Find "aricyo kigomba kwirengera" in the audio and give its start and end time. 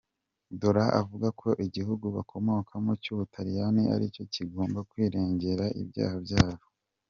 3.95-5.65